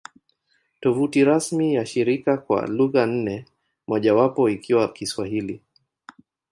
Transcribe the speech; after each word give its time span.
Tovuti 0.81 1.23
rasmi 1.23 1.73
ya 1.73 1.85
shirika 1.85 2.37
kwa 2.37 2.67
lugha 2.67 3.05
nne, 3.05 3.45
mojawapo 3.87 4.49
ikiwa 4.49 4.93
Kiswahili 4.93 5.61